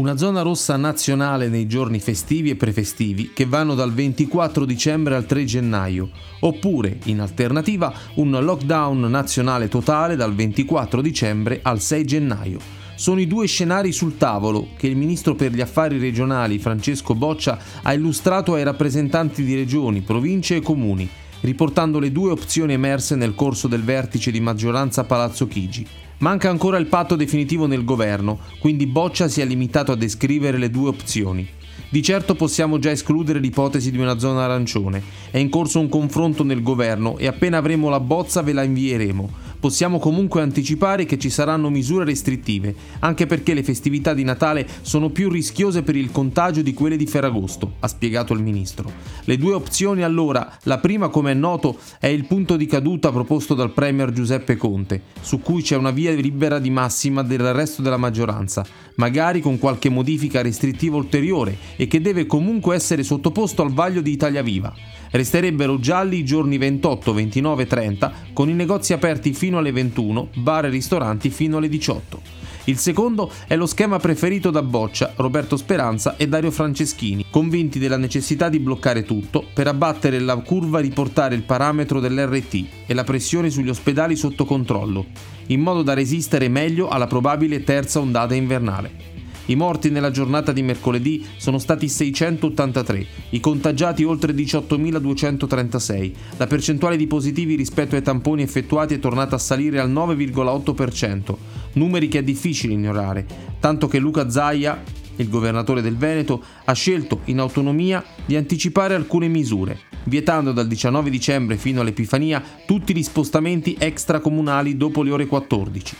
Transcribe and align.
Una 0.00 0.16
zona 0.16 0.40
rossa 0.40 0.78
nazionale 0.78 1.48
nei 1.48 1.66
giorni 1.66 2.00
festivi 2.00 2.48
e 2.48 2.56
prefestivi 2.56 3.32
che 3.34 3.44
vanno 3.44 3.74
dal 3.74 3.92
24 3.92 4.64
dicembre 4.64 5.14
al 5.14 5.26
3 5.26 5.44
gennaio, 5.44 6.08
oppure, 6.40 7.00
in 7.04 7.20
alternativa, 7.20 7.92
un 8.14 8.30
lockdown 8.30 8.98
nazionale 9.10 9.68
totale 9.68 10.16
dal 10.16 10.34
24 10.34 11.02
dicembre 11.02 11.60
al 11.62 11.82
6 11.82 12.04
gennaio. 12.06 12.58
Sono 12.94 13.20
i 13.20 13.26
due 13.26 13.46
scenari 13.46 13.92
sul 13.92 14.16
tavolo 14.16 14.68
che 14.78 14.86
il 14.86 14.96
ministro 14.96 15.34
per 15.34 15.52
gli 15.52 15.60
affari 15.60 15.98
regionali 15.98 16.58
Francesco 16.58 17.14
Boccia 17.14 17.58
ha 17.82 17.92
illustrato 17.92 18.54
ai 18.54 18.62
rappresentanti 18.62 19.44
di 19.44 19.54
regioni, 19.54 20.00
province 20.00 20.56
e 20.56 20.62
comuni, 20.62 21.06
riportando 21.40 21.98
le 21.98 22.10
due 22.10 22.30
opzioni 22.30 22.72
emerse 22.72 23.16
nel 23.16 23.34
corso 23.34 23.68
del 23.68 23.84
vertice 23.84 24.30
di 24.30 24.40
maggioranza 24.40 25.04
Palazzo 25.04 25.46
Chigi. 25.46 25.86
Manca 26.20 26.50
ancora 26.50 26.76
il 26.76 26.84
patto 26.84 27.16
definitivo 27.16 27.66
nel 27.66 27.82
governo, 27.82 28.40
quindi 28.58 28.86
Boccia 28.86 29.26
si 29.26 29.40
è 29.40 29.44
limitato 29.46 29.92
a 29.92 29.96
descrivere 29.96 30.58
le 30.58 30.68
due 30.68 30.90
opzioni. 30.90 31.48
Di 31.88 32.02
certo 32.02 32.34
possiamo 32.34 32.78
già 32.78 32.90
escludere 32.90 33.38
l'ipotesi 33.38 33.90
di 33.90 33.96
una 33.96 34.18
zona 34.18 34.44
arancione. 34.44 35.02
È 35.30 35.38
in 35.38 35.48
corso 35.48 35.80
un 35.80 35.88
confronto 35.88 36.44
nel 36.44 36.62
governo 36.62 37.16
e 37.16 37.26
appena 37.26 37.56
avremo 37.56 37.88
la 37.88 38.00
bozza 38.00 38.42
ve 38.42 38.52
la 38.52 38.62
invieremo 38.62 39.30
possiamo 39.60 39.98
comunque 39.98 40.40
anticipare 40.40 41.04
che 41.04 41.18
ci 41.18 41.30
saranno 41.30 41.70
misure 41.70 42.04
restrittive, 42.04 42.74
anche 43.00 43.26
perché 43.26 43.54
le 43.54 43.62
festività 43.62 44.14
di 44.14 44.24
Natale 44.24 44.66
sono 44.80 45.10
più 45.10 45.28
rischiose 45.28 45.82
per 45.82 45.94
il 45.94 46.10
contagio 46.10 46.62
di 46.62 46.72
quelle 46.72 46.96
di 46.96 47.06
Ferragosto, 47.06 47.74
ha 47.80 47.86
spiegato 47.86 48.32
il 48.32 48.42
ministro. 48.42 48.90
Le 49.24 49.36
due 49.36 49.52
opzioni 49.52 50.02
allora, 50.02 50.58
la 50.64 50.78
prima 50.78 51.08
come 51.08 51.32
è 51.32 51.34
noto 51.34 51.78
è 52.00 52.06
il 52.06 52.24
punto 52.24 52.56
di 52.56 52.66
caduta 52.66 53.12
proposto 53.12 53.54
dal 53.54 53.72
Premier 53.72 54.12
Giuseppe 54.12 54.56
Conte, 54.56 55.02
su 55.20 55.40
cui 55.40 55.62
c'è 55.62 55.76
una 55.76 55.90
via 55.90 56.12
libera 56.12 56.58
di 56.58 56.70
massima 56.70 57.22
del 57.22 57.52
resto 57.52 57.82
della 57.82 57.98
maggioranza, 57.98 58.64
magari 58.96 59.40
con 59.40 59.58
qualche 59.58 59.90
modifica 59.90 60.42
restrittiva 60.42 60.96
ulteriore 60.96 61.56
e 61.76 61.86
che 61.86 62.00
deve 62.00 62.26
comunque 62.26 62.74
essere 62.74 63.02
sottoposto 63.02 63.62
al 63.62 63.72
vaglio 63.72 64.00
di 64.00 64.10
Italia 64.10 64.42
Viva. 64.42 64.89
Resterebbero 65.10 65.78
gialli 65.80 66.18
i 66.18 66.24
giorni 66.24 66.56
28, 66.56 67.12
29 67.12 67.62
e 67.62 67.66
30 67.66 68.12
con 68.32 68.48
i 68.48 68.54
negozi 68.54 68.92
aperti 68.92 69.32
fino 69.32 69.58
alle 69.58 69.72
21, 69.72 70.28
bar 70.34 70.66
e 70.66 70.68
ristoranti 70.68 71.30
fino 71.30 71.56
alle 71.56 71.68
18. 71.68 72.40
Il 72.64 72.78
secondo 72.78 73.30
è 73.48 73.56
lo 73.56 73.66
schema 73.66 73.98
preferito 73.98 74.50
da 74.50 74.62
Boccia, 74.62 75.14
Roberto 75.16 75.56
Speranza 75.56 76.16
e 76.16 76.28
Dario 76.28 76.50
Franceschini, 76.50 77.24
convinti 77.30 77.78
della 77.78 77.96
necessità 77.96 78.48
di 78.48 78.60
bloccare 78.60 79.02
tutto 79.02 79.44
per 79.52 79.66
abbattere 79.66 80.20
la 80.20 80.36
curva 80.36 80.78
e 80.78 80.82
riportare 80.82 81.34
il 81.34 81.42
parametro 81.42 82.00
dell'RT 82.00 82.64
e 82.86 82.94
la 82.94 83.02
pressione 83.02 83.50
sugli 83.50 83.70
ospedali 83.70 84.14
sotto 84.14 84.44
controllo, 84.44 85.06
in 85.46 85.60
modo 85.60 85.82
da 85.82 85.94
resistere 85.94 86.48
meglio 86.48 86.88
alla 86.88 87.06
probabile 87.06 87.64
terza 87.64 87.98
ondata 87.98 88.34
invernale. 88.34 89.19
I 89.50 89.56
morti 89.56 89.90
nella 89.90 90.12
giornata 90.12 90.52
di 90.52 90.62
mercoledì 90.62 91.26
sono 91.36 91.58
stati 91.58 91.88
683, 91.88 93.06
i 93.30 93.40
contagiati 93.40 94.04
oltre 94.04 94.32
18.236. 94.32 96.12
La 96.36 96.46
percentuale 96.46 96.96
di 96.96 97.08
positivi 97.08 97.56
rispetto 97.56 97.96
ai 97.96 98.02
tamponi 98.02 98.42
effettuati 98.42 98.94
è 98.94 99.00
tornata 99.00 99.34
a 99.34 99.40
salire 99.40 99.80
al 99.80 99.90
9,8%, 99.90 101.34
numeri 101.72 102.06
che 102.06 102.20
è 102.20 102.22
difficile 102.22 102.74
ignorare, 102.74 103.26
tanto 103.58 103.88
che 103.88 103.98
Luca 103.98 104.30
Zaia, 104.30 104.80
il 105.16 105.28
governatore 105.28 105.82
del 105.82 105.96
Veneto, 105.96 106.40
ha 106.66 106.72
scelto 106.72 107.22
in 107.24 107.40
autonomia 107.40 108.04
di 108.24 108.36
anticipare 108.36 108.94
alcune 108.94 109.26
misure, 109.26 109.80
vietando 110.04 110.52
dal 110.52 110.68
19 110.68 111.10
dicembre 111.10 111.56
fino 111.56 111.80
all'Epifania 111.80 112.40
tutti 112.64 112.94
gli 112.94 113.02
spostamenti 113.02 113.74
extracomunali 113.76 114.76
dopo 114.76 115.02
le 115.02 115.10
ore 115.10 115.26
14. 115.26 115.96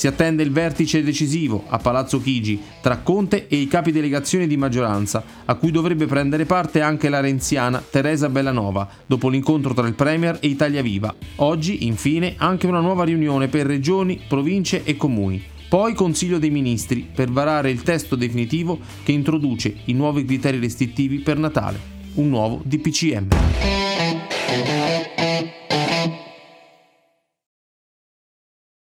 Si 0.00 0.06
attende 0.06 0.42
il 0.42 0.50
vertice 0.50 1.02
decisivo 1.02 1.64
a 1.68 1.76
Palazzo 1.76 2.22
Chigi 2.22 2.58
tra 2.80 3.00
Conte 3.00 3.48
e 3.48 3.56
i 3.56 3.66
capi 3.66 3.92
delegazione 3.92 4.46
di 4.46 4.56
maggioranza, 4.56 5.22
a 5.44 5.54
cui 5.56 5.70
dovrebbe 5.70 6.06
prendere 6.06 6.46
parte 6.46 6.80
anche 6.80 7.10
la 7.10 7.20
renziana 7.20 7.84
Teresa 7.90 8.30
Bellanova, 8.30 8.88
dopo 9.04 9.28
l'incontro 9.28 9.74
tra 9.74 9.86
il 9.86 9.92
Premier 9.92 10.38
e 10.40 10.46
Italia 10.46 10.80
Viva. 10.80 11.14
Oggi, 11.36 11.84
infine, 11.84 12.32
anche 12.38 12.66
una 12.66 12.80
nuova 12.80 13.04
riunione 13.04 13.48
per 13.48 13.66
regioni, 13.66 14.18
province 14.26 14.84
e 14.84 14.96
comuni. 14.96 15.42
Poi 15.68 15.92
Consiglio 15.92 16.38
dei 16.38 16.48
Ministri 16.48 17.06
per 17.14 17.30
varare 17.30 17.70
il 17.70 17.82
testo 17.82 18.16
definitivo 18.16 18.78
che 19.02 19.12
introduce 19.12 19.80
i 19.84 19.92
nuovi 19.92 20.24
criteri 20.24 20.58
restrittivi 20.58 21.18
per 21.18 21.36
Natale. 21.36 21.78
Un 22.14 22.30
nuovo 22.30 22.62
DPCM. 22.64 23.79